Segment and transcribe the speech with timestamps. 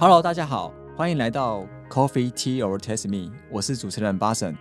[0.00, 4.56] Hello，大家好，欢迎来到 Coffee Tea or Test Me，我是主持人巴神。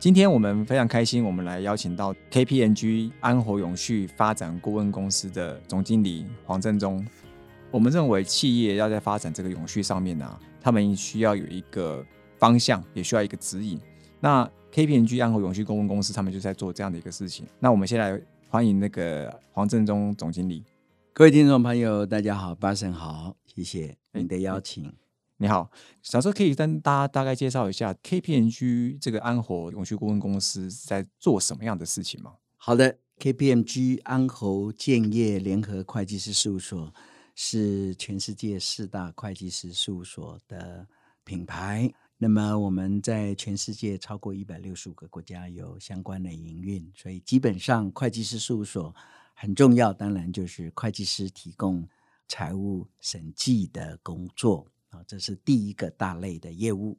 [0.00, 7.06] 今天我们非常开心，我们来邀请到 KPMG 安活永续发展顾问公司的总经理黄振中。
[7.70, 10.28] 我们认为企业要在发展这个永续上面呢，
[10.60, 12.04] 他们需要有一个
[12.36, 13.80] 方向，也需要一个指引。
[14.18, 17.46] 那 KPMG 安活永续顾问公司他们就在做这样的一个事情。
[17.60, 20.64] 那我们先来欢迎那个黄振中总经理。
[21.12, 24.92] 各位听众朋友，大家好，巴神好，谢谢你的邀请。
[25.38, 25.70] 你好，
[26.02, 32.34] 小时候可以跟大家大概介绍一下 KPMG 这个安侯永续顾问公司在做什么样的事情吗？
[32.56, 36.92] 好的，KPMG 安侯建业联合会计师事务所。
[37.42, 40.86] 是全世界四大会计师事务所的
[41.24, 41.90] 品牌。
[42.18, 48.94] 那么我们在全世界超过一百六十五个国家有相关的营运，所以基本上会计师事务所
[49.40, 49.90] 很重要。
[49.90, 51.88] 当然就是会计师提供
[52.28, 56.98] 财务审计的工作啊，这是第一个大类的业务。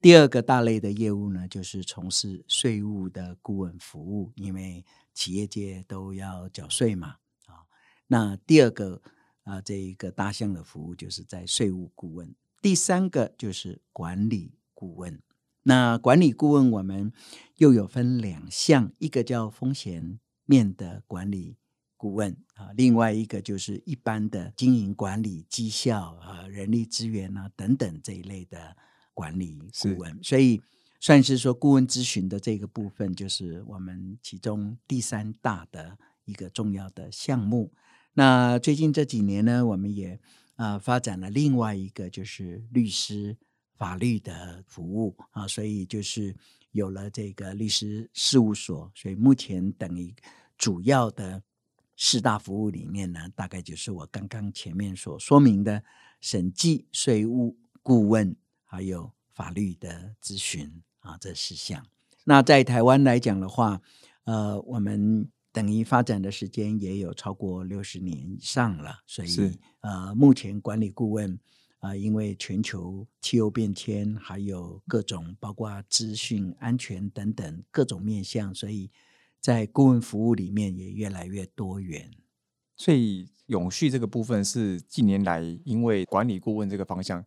[0.00, 7.16] 第二个大类的业务呢，就是从事税务的顾问服务，因为企业界都要缴税嘛
[7.46, 7.68] 啊。
[8.06, 9.02] 那第二个。
[9.44, 12.32] 啊，这一个大项的服务就是在税务顾问。
[12.60, 15.20] 第三个就是管理顾问。
[15.64, 17.12] 那管理顾问我们
[17.56, 21.56] 又有分两项，一个叫风险面的管理
[22.02, 28.76] 顾问啊，另外一个就是一般的经营管理、绩效啊、人力资源啊等等这一类的
[29.14, 30.18] 管理顾问。
[30.20, 30.60] 所以
[30.98, 37.72] 算是说顾问咨询的这个部分，就是我们其中第三大的一个重要的项目。
[38.14, 40.18] 那最近这几年呢，我们也
[40.56, 43.36] 啊发展了另外一个就是律师
[43.76, 46.34] 法律的服务啊，所以就是
[46.72, 50.12] 有了这个律师事务所，所以目前等于
[50.58, 51.40] 主要的
[52.04, 55.84] 四大服务里面呢，大概就是我刚刚前面所说明的
[56.20, 58.34] 审计、税务顾问
[58.64, 61.86] 还有法律的咨询啊这四项。
[62.24, 63.80] 那在台湾来讲的话，
[64.24, 65.28] 呃，我们。
[65.54, 71.38] 等于发展的时间也有超过六十年以上了，所以呃，目前管理顾问
[71.80, 78.90] 啊，因为全球气候变迁，还有各种包括资讯安全等等各种面向，所以
[79.42, 82.10] 在顾问服务里面也越来越多元。
[82.74, 87.22] 所以永续这个部分是近年来因为管理顾问这个方向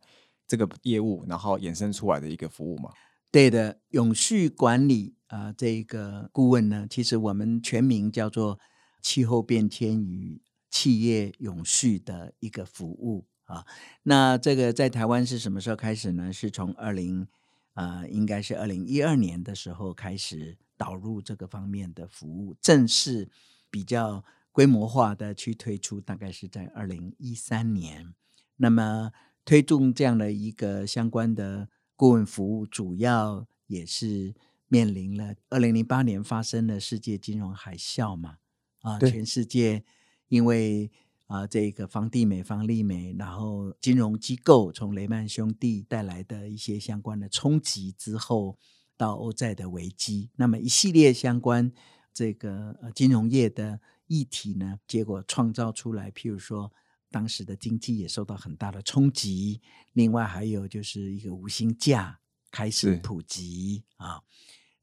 [0.47, 2.91] 这个业务，然后衍生出来的一个服务嘛？
[3.29, 5.13] 对的，永续管理。
[5.27, 8.59] 啊，这个顾问呢，其实我们全名叫做
[9.01, 10.39] 气候变迁与
[10.69, 13.65] 企业永续的一个服务啊。
[14.03, 16.31] 那这个在台湾是什么时候开始呢？
[16.31, 17.27] 是从二零
[17.73, 23.29] 啊，应该是二零一二年的时候开始导入这个方面的服务，正式
[23.69, 28.13] 比较规模化的去推出，大概是在二零一三年。
[28.57, 29.11] 那么
[29.43, 34.35] 推动这样的一个相关的顾问服务，主要也是。
[34.67, 38.37] 面临了二零零八年发生的世界金融海啸嘛？
[38.81, 39.85] 啊，全世界
[40.27, 40.91] 因为
[41.27, 48.57] 啊这个房地美、房利美，然后金融机构从雷曼兄弟带来的一些相关的冲击之后，
[48.97, 51.72] 到欧债的危机，那么一系列相关
[52.13, 56.72] 这个金融业的议题呢，结果创造出来，譬如说
[57.11, 59.61] 当时的经济也受到很大的冲击，
[59.94, 62.19] 另外还有就是一个无薪假
[62.51, 64.22] 开始普及啊。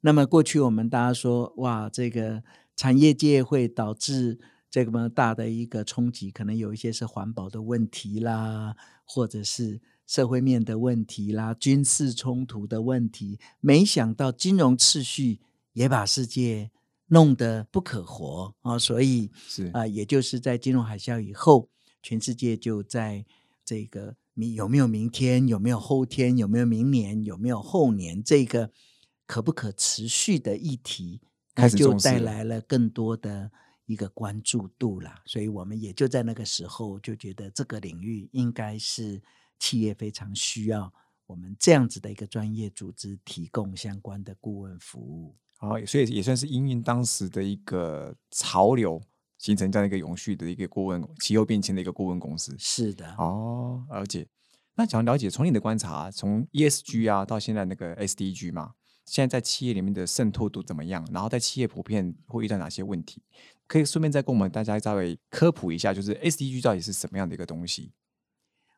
[0.01, 2.43] 那么过去我们大家说，哇，这个
[2.75, 4.41] 产业界会导致
[4.71, 8.75] 这么大的一个冲击，可能有一些是环保的问题啦，
[9.05, 13.39] 或者是社会面的问题啦，军事冲突的问题。
[13.61, 15.41] 没想到金融秩序
[15.73, 16.71] 也把世界
[17.07, 18.79] 弄得不可活啊！
[18.79, 21.69] 所以是啊，也就是在金融海啸以后，
[22.03, 23.25] 全世界就在
[23.65, 28.71] 这个明有没有明天，有没有后天，有没有明年，有没有后年这个。
[29.25, 31.23] 可不可持续的议题，
[31.55, 33.51] 它就带来了更多的
[33.87, 35.22] 一个关注度啦。
[35.25, 39.22] 所以我们也就在那个时候就觉得这个领域应该是
[39.62, 40.92] 企业非常需要
[41.24, 45.36] 我们这样子的一个专业组织提供相关的顾问服务。
[45.60, 49.00] 哦，所以也算是因应当时的一个潮流，
[49.38, 52.56] 形成这样一个永续的一个顾问、气候变迁的一个顾问公司。
[52.59, 54.26] 是的，哦，而且。
[54.74, 58.72] 那想了解，从你的观察，从 ESG 啊到现在那个 SDG 嘛。
[59.04, 61.06] 现在在企业里面的渗透度怎么样？
[61.12, 63.22] 然后在企业普遍会遇到哪些问题？
[63.68, 67.92] 可以顺便再跟我们大家稍微科普一下，就是 SDG 到底是什么样的一个东西？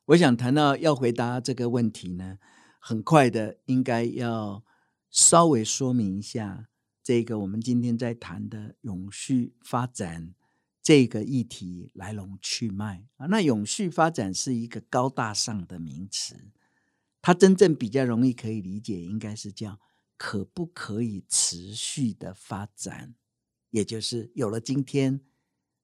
[0.07, 2.39] 我想谈到要回答这个问题呢，
[2.79, 4.63] 很快的应该要
[5.11, 6.69] 稍微说明一下
[7.03, 10.35] 这个我们今天在谈的永续发展
[10.83, 13.27] 这个议题来龙去脉啊。
[13.27, 16.51] 那永续发展是一个高大上的名词，
[17.23, 19.81] 它真正比较容易可以理解，应该是叫
[20.19, 23.15] 可不可以持续的发展，
[23.71, 25.23] 也就是有了今天，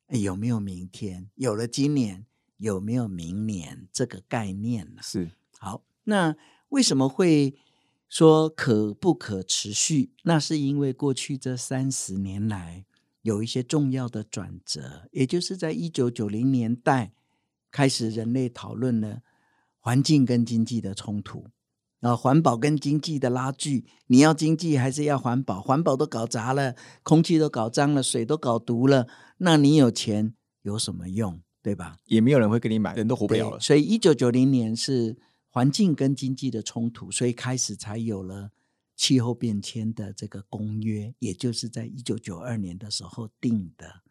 [0.09, 1.31] 有没有明天？
[1.37, 2.27] 有了今年，
[2.61, 3.89] 有没有明年？
[3.93, 5.03] 这个概念呢？
[5.03, 6.37] 是好，那
[6.69, 7.57] 为什么会
[8.09, 10.13] 说可不可持续？
[10.23, 12.87] 那是因为过去这三十年来。
[13.23, 17.13] 有一些重要的转折，也就是在一九九零年代
[17.71, 19.21] 开始，人类讨论了
[19.79, 21.45] 环境跟经济的冲突，
[22.01, 23.85] 啊，环保跟经济的拉锯。
[24.07, 25.61] 你要经济还是要环保？
[25.61, 31.43] 环保都搞砸了，空气都搞脏了，水都搞毒了，那你有钱有什么用？
[31.63, 31.97] 对吧？
[32.07, 33.61] 也没有人会跟你买，人都活不了了。
[33.61, 35.17] 所以一九九零年是
[35.49, 38.51] 环境跟经济的冲突，所以开始才有了。
[38.97, 44.03] 气候变迁的这个公约，也就是在一九九二年的时候定的。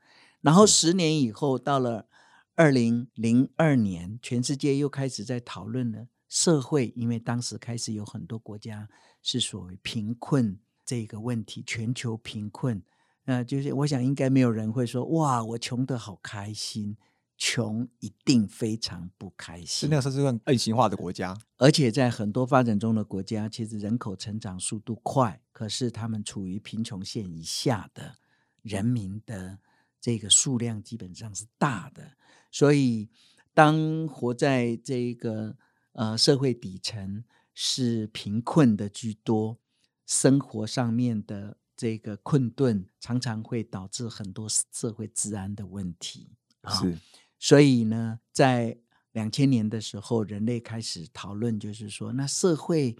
[0.42, 2.08] 然后十年以后，到了
[2.56, 8.90] 二零零二年，全世界又开始在讨论了社会，因为当时开始有很多国家
[9.22, 12.82] 是所谓贫困这个问题，全球贫困。
[13.26, 16.98] 呃，就是我想应该没有人会说，哇，我穷得好开心。
[17.42, 28.18] 穷一定非常不开心，是那个是是个恶性化的国家，而且在很多发展中的国家，其实人口成长速度快，可是他们处于贫穷线以下的
[28.62, 29.58] 人民的
[30.02, 32.12] 这个数量基本上是大的，
[32.52, 33.10] 所以
[33.54, 35.56] 当活在这个
[35.94, 39.58] 呃社会底层是贫困的居多，
[40.06, 46.32] 生活上面的这个困顿，常常会导致很多社会治安的问题。
[46.68, 46.98] 是。
[47.40, 48.78] 所以呢，在
[49.14, 52.98] 两千年的时候，人类开始讨论，就是说，那社会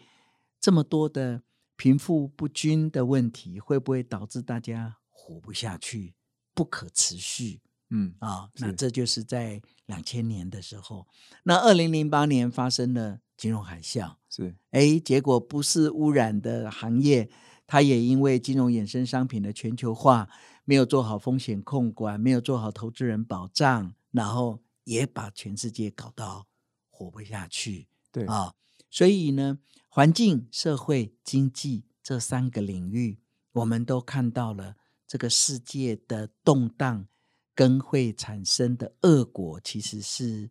[0.60, 1.44] 这么多的
[1.76, 6.16] 贫富不均的问题，会不会导致大家活不下去，
[6.54, 7.62] 不可持续？
[7.90, 11.08] 嗯啊，那这就是在两千年的时候。
[11.44, 17.30] 那二零零八年发生了金融海啸，是哎，结果不是污染的行业，
[17.68, 20.30] 它也因为金融衍生商品的全球化，
[20.66, 23.94] 没有做好风险控管，没有做好投资人保障。
[24.12, 26.48] 然后也把全世界搞到
[26.90, 28.26] 活不下去，对。
[28.26, 28.56] 啊，
[28.90, 33.20] 所以呢，环境、社会、经济这三个领域，
[33.52, 34.76] 我们都看到了
[35.08, 37.08] 这个世界的动荡
[37.54, 40.50] 跟会产生的恶果，其实是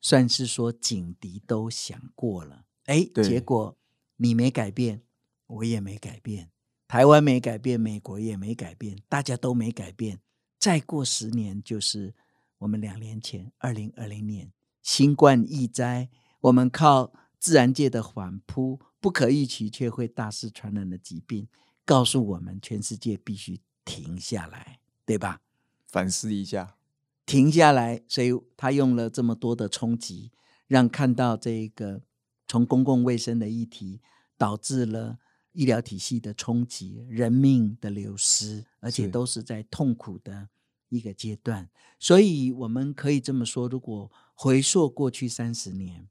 [0.00, 3.76] 算是说警笛都响过了，哎，结果
[4.16, 5.02] 你没改变，
[5.46, 6.50] 我也没改变，
[6.88, 10.20] 台湾没改变，美国也没改变，大家都没改变，
[10.58, 12.14] 再过十年就是。
[12.64, 14.50] 我们两年前，二零二零年
[14.82, 16.08] 新冠疫灾，
[16.40, 21.46] 我们靠自然界的反扑，不可预期却会大肆传染的疾病，
[21.84, 25.42] 告诉我们全世界必须停下来，对吧？
[25.88, 26.76] 反思一下，
[27.26, 28.02] 停下来。
[28.08, 30.32] 所以他用了这么多的冲击，
[30.66, 32.00] 让看到这个
[32.48, 34.00] 从公共卫生的议题，
[34.38, 35.18] 导致了
[35.52, 40.48] 医疗体系的冲击，人命的流失，而且都是在痛苦的。
[40.94, 41.68] 一个阶段，
[41.98, 46.08] 所以我们可以这么说：如果回溯过去三十年，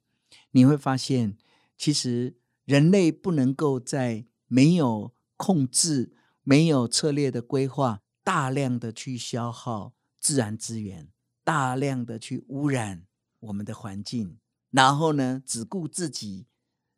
[0.51, 1.38] 你会发现，
[1.77, 2.35] 其实
[2.65, 6.13] 人类不能够在没有控制、
[6.44, 11.09] 没有策略的规划，大量的去消耗自然资源，
[11.44, 13.06] 大量的去污染
[13.40, 14.37] 我们的环境，
[14.71, 16.47] 然后呢，只顾自己，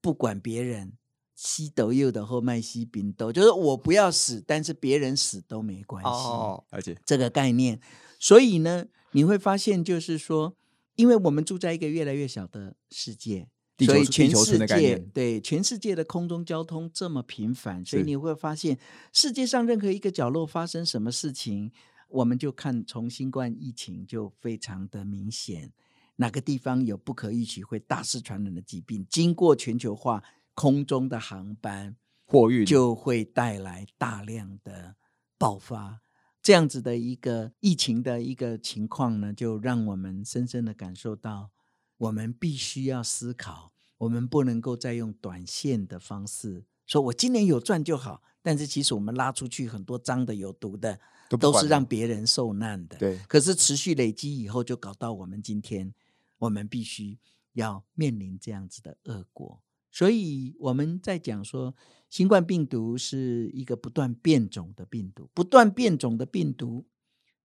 [0.02, 0.98] 不管别人。
[1.36, 6.10] 西斗又的后卖西宾斗，就是我不要死，但是别人死都没关系。
[6.10, 7.78] 哦，而且这个概念，
[8.18, 10.56] 所以呢，你会发现，就是说，
[10.96, 13.50] 因为我们住在一个越来越小的世界，
[13.80, 18.80] 所以全世界对全世界的空中交通这么频繁，所以你会发现，
[19.12, 21.70] 世界上任何一个角落发生什么事情，
[22.08, 25.74] 我们就看从新冠疫情就非常的明显，
[26.16, 30.24] 哪个地方有不可预期会大肆传染的疾病，经过全球化。
[30.56, 31.96] 空中的航班
[32.26, 34.96] 货运就会带来大量的
[35.38, 36.02] 爆发，
[36.42, 41.52] 这样子的一个疫情的一个情况呢，就让我们深深的感受到，
[41.98, 51.00] 我们必须要思考，我们不能够再用短线的方式说，我今年有赚就好，但是其实我们拉出去很多脏的、有毒的，
[51.40, 52.98] 都是让别人受难的。
[52.98, 55.94] 对，可是持续累积以后，就搞到我们今天，
[56.38, 57.20] 我们必须
[57.54, 59.62] 要面临这样子的恶果。
[59.96, 61.74] 所以我们在讲说，
[62.10, 66.86] 新冠病毒是一个不断变种的病毒，不断变种的病毒，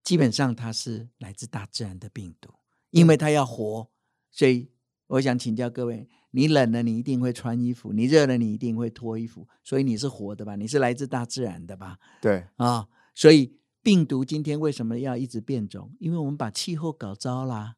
[0.02, 2.50] 基本上它是来自大自然的病毒，
[2.90, 3.88] 因为它要活。
[4.32, 4.68] 所以
[5.06, 9.46] 我想请教各位：你冷了，你一定会穿衣服；你热了，你一定会脱衣服。
[9.62, 10.56] 所以你是活的吧？
[10.56, 12.00] 你是来自大自然的吧？
[12.20, 15.94] 对啊，所以病毒今天为什么要一直变种？
[16.00, 17.76] 因为我们把气候搞糟啦，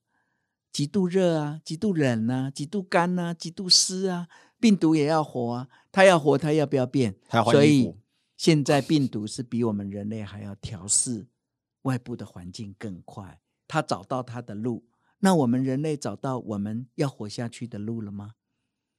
[0.73, 4.29] 极度热啊，极度冷啊，极度干啊，极度湿啊，
[4.63, 7.17] 病毒也要活啊，它要活，它要不要变？
[7.29, 7.93] 所以，
[8.37, 11.27] 现在病毒是比我们人类还要调试
[11.83, 14.85] 外部的环境更快，它找到它的路。
[15.19, 18.35] 那我们人类找到我们要活下去的路了吗？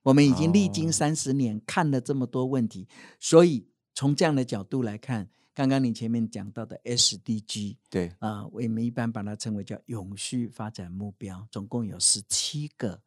[0.02, 2.90] 我们已经历经哦三十年，看了这么多问题，
[3.22, 13.02] 所以从这样的角度来看，刚刚你前面讲到的 SDG 对，啊、我们一般把它称为叫永续发展目标，总共有十七个。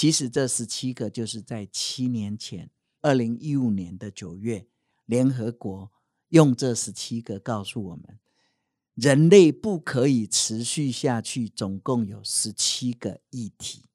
[0.00, 2.70] 其实这十七个就是在七年前，
[3.02, 4.64] 二零一五年的九月，
[5.06, 5.90] 联合国
[6.28, 8.16] 用这十七个告诉我们，
[8.94, 13.86] 人类不可以持续下去，总共有十七个议题，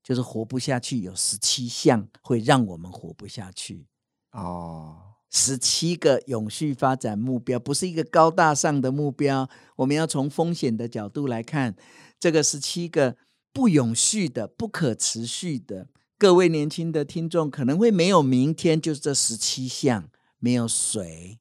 [0.00, 3.88] 就是活不下去，有十七项会让我们活不下去。
[4.30, 4.96] 哦，
[5.28, 9.50] 十七个永续发展目标，不是一个高大上的目标。
[9.74, 11.74] 我们要从风险的角度来看，
[12.20, 13.16] 这个十七个
[13.52, 15.88] 不永续的、不可持续的。
[16.18, 21.40] 各位年轻的听众可能会没有明天，就是这十七项：没有水，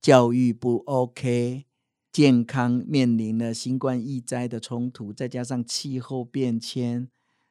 [0.00, 1.64] 教育不 OK，
[2.12, 7.08] 健康面临了新冠疫灾的冲突，再加上气候变迁、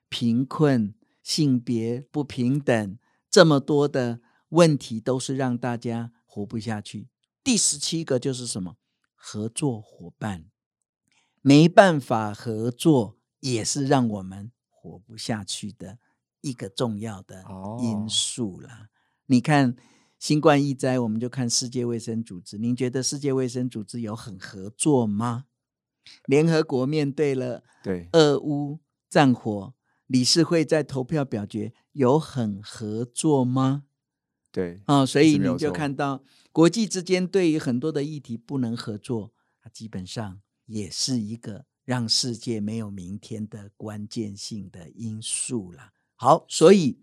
[0.07, 2.97] 贫困、性别不平等，
[3.29, 7.07] 这么多的问题都是让大家活不下去。
[7.43, 8.77] 第十七个就是什么？
[9.15, 10.45] 合作伙伴，
[11.41, 15.99] 没办法合作，也是让我们活不下去的
[16.41, 18.89] 一个重要的哦因素啦。
[19.25, 19.75] 你看
[20.19, 22.57] 新冠疫灾，我们就看世界卫生组织。
[22.57, 25.45] 您觉得世界卫生组织有很合作吗？
[26.25, 28.79] 联合国面对了对，俄乌
[29.09, 29.73] 战火，
[30.05, 33.83] 理事会在投票表决，有很合作吗？
[34.51, 45.93] 对，啊、所以你就看到国际之间对于很多的议题不能合作，它基本上也是一个让世界没有明天的关键性的因素啦。
[46.15, 46.99] 好，所以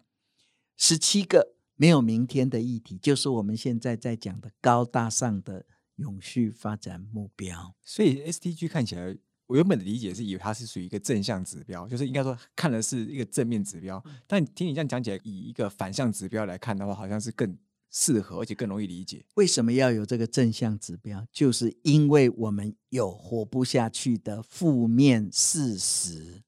[0.77, 5.65] 十七个没有明天的议题，就是我们现在在讲的高大上的
[5.97, 7.75] 永续发展目标。
[7.83, 14.05] 所以 SDG 看起来，我原本的理解是以为它是属于一个正向指标，就是应该说看的是一个正面指标。
[14.27, 17.57] 但听你这样讲起来，以一个反向指标来看的话，好像是更
[17.97, 19.25] 适合而且更容易理解。
[19.35, 21.25] 为什么要有这个正向指标？
[21.33, 26.43] 就是因为我们有活不下去的负面事实，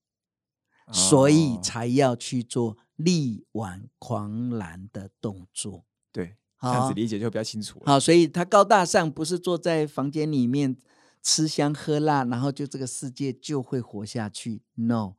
[0.92, 5.84] 所以哦才要去做力挽狂澜的动作。
[6.10, 7.84] 对，这样子理解就比较清楚了。
[7.86, 10.76] 好，所以他高大上不是坐在房间里面
[11.22, 14.62] 吃香喝辣，然后就这个世界就会活下去。
[14.74, 15.12] No，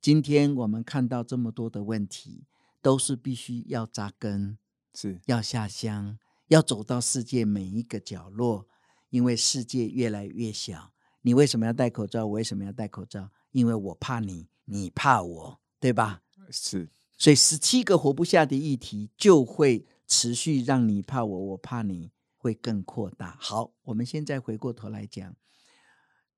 [0.00, 2.44] 今天我们看到这么多的问题，
[2.80, 4.58] 都是必须要扎根，
[4.94, 6.18] 是，要下乡，
[6.48, 8.66] 要走到世界每一个角落，
[9.10, 10.92] 因为世界越来越小。
[11.22, 12.26] 你为什么要戴口罩？
[12.26, 13.30] 我为什么要戴口罩？
[13.52, 16.22] 因为我怕你，你怕我，对吧？
[16.50, 23.36] 是，所以十七个活不下的议题就会持续让你怕我，我怕你，会更扩大。
[23.40, 25.34] 好，我们现在回过头来讲，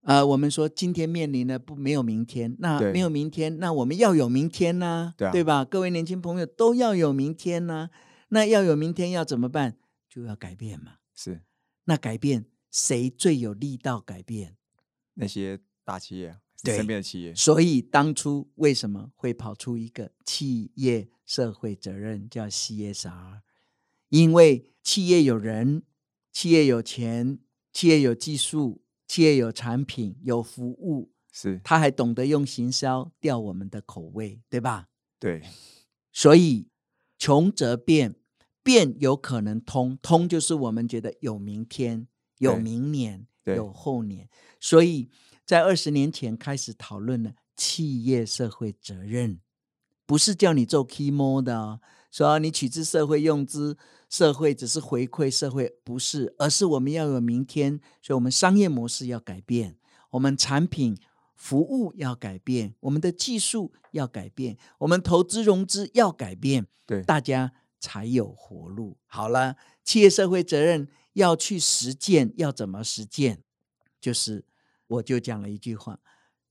[0.03, 5.65] 呃，我们说今天面临的不没有明天，那没有明天，那我们要有明天呢、对啊吧？
[5.65, 7.89] 各位年轻朋友都要有明天呢、
[8.35, 9.79] 那要有明天要怎么办？
[10.09, 10.97] 就要改变嘛。
[11.15, 11.43] 是
[11.85, 14.57] 那改变谁最有力道改变？
[15.15, 23.43] 那些大企业啊，对身边的企业，所以当初为什么会跑出一个企业社会责任叫 CSR？
[24.09, 25.85] 因为企业有人，
[26.33, 27.39] 企业有钱，
[27.73, 34.89] 企业有技术，企业有产品，有服务，是他还懂得用行销吊我们的口味，对吧？
[35.21, 35.41] 对，
[36.13, 36.67] 所以
[37.17, 38.17] 穷则变，
[38.65, 44.29] 变有可能通，通就是我们觉得有明天、有明年、有后年。
[44.59, 45.09] 所以
[45.47, 49.39] 在二十年前开始讨论了企业社会责任，
[50.07, 51.81] 不是叫你做 key mo 的哦，
[52.11, 53.77] 说你取之社会，用之
[54.09, 59.77] 社会，只是回馈社会，不是，而是我们要有明天，所以我们商业模式要改变，
[60.11, 60.97] 我们产品。
[61.37, 67.53] 服务要改变，我们的技术要改变，我们投资融资要改变，对，大家
[67.85, 68.97] 才有活路。
[69.05, 73.43] 好了，企业社会责任要去实践，要怎么实践？
[74.01, 74.47] 就是
[74.87, 76.01] 我就讲了一句话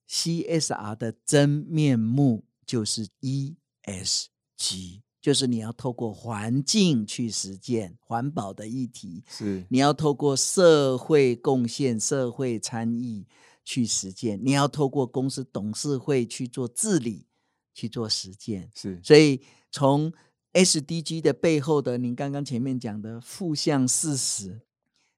[0.07, 13.25] ：CSR 的真面目就是 ESG，就是你要透过环境去实践环保的议题，是你要透过社会贡献、社会参与
[13.65, 17.25] 去实践，你要透过公司董事会去做治理、
[17.73, 18.69] 去做实践。
[18.75, 20.13] 是所以从
[20.53, 24.61] SDG 的背后的，您刚刚前面讲的负向事实，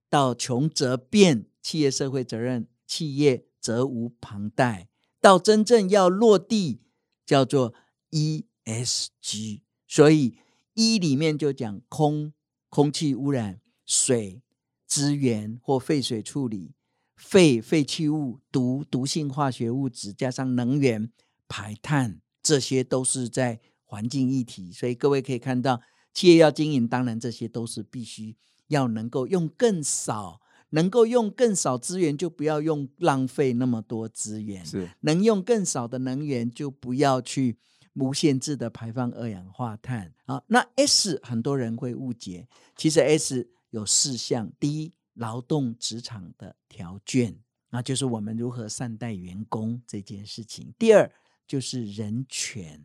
[0.10, 4.88] 到穷则变，企业社会责任，企业责无旁贷，
[5.20, 6.80] 到真正要落地，
[7.26, 7.74] 叫做
[8.12, 9.62] ESG。
[9.88, 10.38] 所以
[10.74, 12.34] 一里面就讲空
[12.70, 14.42] 空气污染、水
[14.88, 16.72] 资源或废水处理、
[17.16, 21.12] 废废弃物、毒毒性化学物质，加上能源
[21.48, 24.72] 排碳，这些都是在环境议题。
[24.72, 25.82] 所以各位可以看到，
[26.14, 28.36] 企业要经营，当然这些都是必须
[28.68, 34.66] 要能够用更少，能够用更少资源，就不要用浪费那么多资源。
[34.66, 37.58] 是能用更少的能源，就不要去
[37.94, 40.14] 无限制的排放二氧化碳。
[40.26, 47.38] 好，那 S 很多人会误解，其实 S 有四项：第一，劳动职场的条件，
[47.70, 51.10] 那就是我们如何善待员工这件事情；第二，
[51.48, 52.84] 就是人权，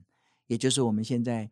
[0.50, 1.48] 也就是我们现在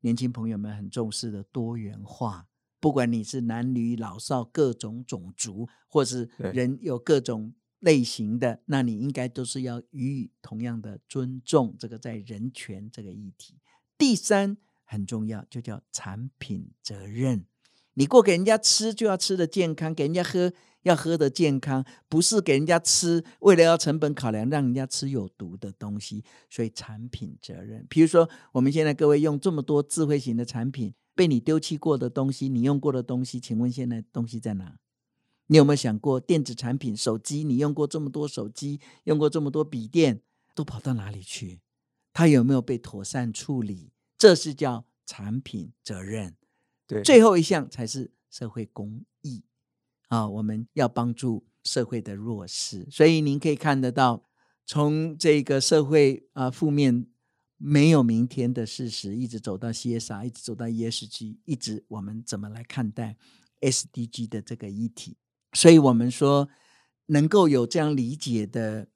[0.00, 2.46] 年轻朋友们很重视的多元化。
[2.78, 11.74] 不管你是男女老少各种种族，或是人有各种类型的，那你应该都是要予以同样的尊重。
[11.78, 13.58] 这个在人权这个议题，
[13.96, 17.46] 第三很重要，就叫产品责任。
[17.94, 26.24] 你过给人家吃，就要吃的健康；给人家喝，要喝的健康，不是给人家吃，为了要成本考量，让人家吃有毒的东西。
[26.50, 34.78] 所以产品责任，比如说我们现在各位用这么多智慧型的产品，被你丢弃过的东西，你用过的东西，请问现在东西在哪？
[35.48, 37.44] 你有没有想过电子产品、手机？
[37.44, 40.22] 你用过这么多手机，用过这么多笔电，
[40.54, 41.60] 都跑到哪里去？
[42.14, 43.92] 它有没有被妥善处理？
[44.16, 46.36] 这是叫产品责任。
[46.86, 49.42] 对，最后一项才是社会公益
[50.12, 50.28] 啊！
[50.28, 54.28] 我们要帮助社会的弱势，所以您可以看得到，
[54.66, 57.06] 从这个社会啊负面
[57.56, 63.16] 没有明天的事实，一直走到 CSR，一直走到 ESG，一直我们怎么来看待
[63.62, 65.16] SDG 的这个议题？
[65.54, 66.50] 所以我们说，
[67.06, 68.88] 能够有这样理解的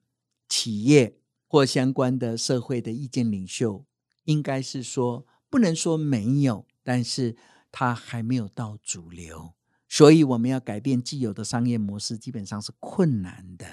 [0.47, 3.83] 企业或相关的社会的意见领袖，
[4.25, 7.35] 应该是说不能说没有，但是
[7.71, 9.55] 它还没有到主流，
[9.87, 13.65] 所以我们要改变既有的商业模式，基本上是困难的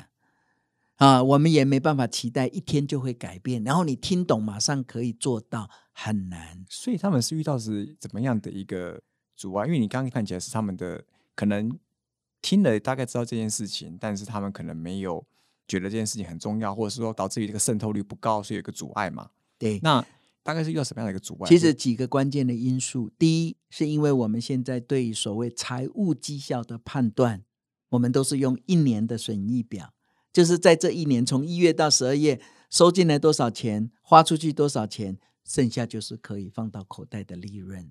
[0.96, 1.22] 啊。
[1.22, 6.64] 我们也没办法期待一天就会改变，然后你听懂马上可以做到，很难。
[6.68, 9.02] 所以他们是遇到是怎么样的一个
[9.34, 9.66] 阻碍？
[9.66, 11.78] 因为你刚刚看起来是他们的可能
[12.40, 15.26] 听了大概知道这件事情，但是他们可能没有
[15.66, 19.30] 觉得这件事情很重要，或者是说导致于这个渗透率不高，所以有一个阻碍嘛。
[19.58, 20.04] 对，那
[20.44, 21.48] 大概是遇到什么样的一个阻碍？
[21.48, 27.42] 其实几个关键的因素，第一是因为我们现在对于所谓财务绩效的判断，
[27.88, 29.94] 我们都是用一年的损益表，
[30.32, 37.90] 就是在这一年从一月到十二月收进来多少钱，花出去多少钱，剩下就是可以放到口袋的利润。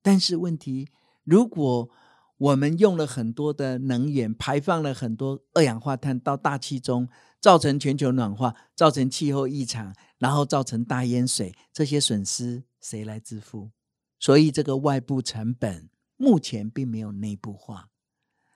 [0.00, 0.88] 但是问题，
[1.24, 1.90] 如果
[2.38, 7.08] 我们用了很多的能源，排放了很多二氧化碳到大气中，
[7.40, 13.72] 造成全球暖化，造成气候异常，然后造成大淹水，这些损失谁来支付？
[14.20, 17.90] 所以这个外部成本目前并没有内部化，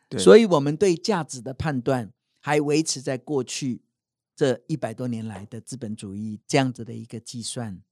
[0.09, 3.83] 对所以我们对价值的判断还维持在过去
[4.37, 7.83] 这一百多年来的资本主义这样子的一个计算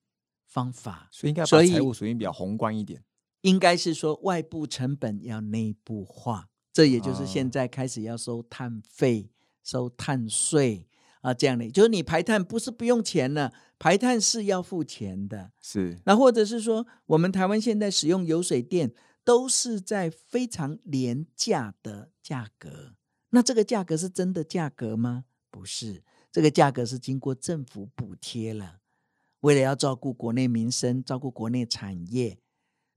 [0.46, 1.08] 方法。
[1.10, 3.02] 所以应该把所以财务属性比较宏观一点。
[3.40, 9.28] 应该是说外部成本要内部化，这也就是哦现在开始要收碳费、
[9.64, 10.86] 收碳税
[11.24, 15.52] 啊，这样的，就是你排碳不是不用钱了，排碳是要付钱的。
[15.58, 18.92] 是那或者是说，我们台湾现在使用油水电
[19.24, 22.92] 都是在非常廉价的价格，
[23.30, 25.24] 那这个价格是真的价格吗？
[25.50, 28.80] 不是，这个价格是经过政府补贴了，
[29.40, 32.38] 为了要照顾国内民生、照顾国内产业。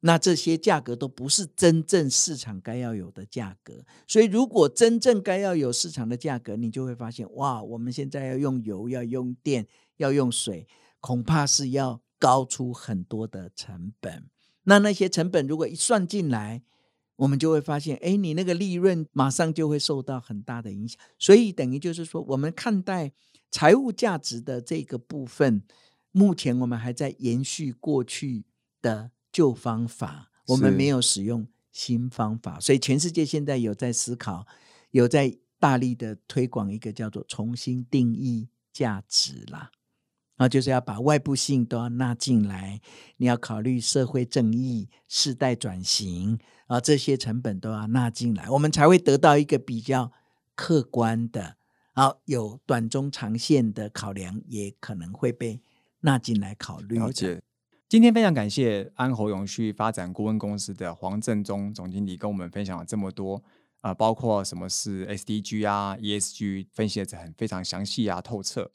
[0.08, 9.67] 那这些价格都不是真正市场该要有的价格，所以如果真正该要有市场的价格，你就会发现，哇，我们现在要用油、要用电、
[9.98, 10.65] 要用水，
[11.02, 14.30] 恐怕是要高出很多的成本。
[14.63, 16.63] 那那些成本如果一算进来，
[17.17, 20.98] 我们就会发现，哎，你那个利润马上就会受到很大的影响。
[21.20, 23.12] 所以等于就是说，我们看待
[23.52, 25.63] 财务价值的这个部分，
[26.13, 28.46] 目前我们还在延续过去
[28.82, 32.60] 的旧方法，我们没有使用新方法。
[32.60, 34.47] 所以全世界现在有在思考，
[34.89, 39.69] 有在大力的推广一个叫做重新定义价值啦。
[40.38, 42.82] 啊，就是要把外部性都要纳进来，
[43.17, 50.12] 你要考虑社会正义、世代转型啊，这些成本都要纳进来，我们才会得到一个比较
[50.56, 51.58] 客观的，
[51.93, 55.62] 啊，有短中长线的考量，也可能会被
[56.00, 56.97] 纳进来考虑。
[56.97, 57.39] 了解。
[57.89, 63.41] 今天非常感谢安侯永续发展顾问公司的黄正忠总经理跟我们分享了这么多
[63.80, 68.69] 啊、包括什么是 SDG 啊、ESG 分析的很非常详细啊、透彻。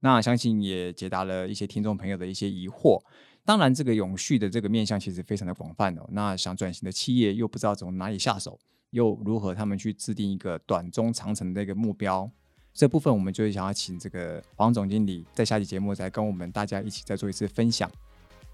[0.00, 3.02] 那相信也解答了一些听众朋友的一些疑惑。
[3.44, 6.08] 当然，这个永续的这个面向其实非常的广泛哦。
[6.12, 8.58] 那想转型的企业又不知道从哪里下手，
[8.90, 12.30] 又如何他们去制定一个短中长程的一个目标？
[12.72, 17.90] 这部分我们就是想要请这个黄总经理在下期节目再跟我们大家一起再做一次分享。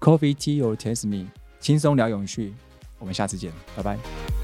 [0.01, 1.27] Coffee Tea or Taste Me，
[1.59, 2.53] 轻松聊永续。
[2.97, 4.40] 我们下次见，拜拜。